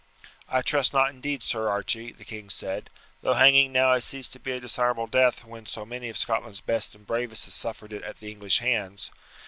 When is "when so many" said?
5.45-6.09